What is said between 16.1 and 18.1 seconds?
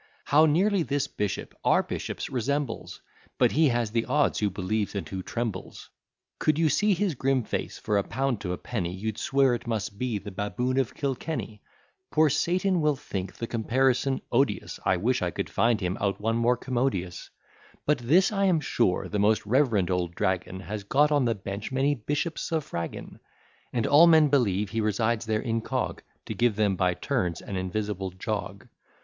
one more commodious; But,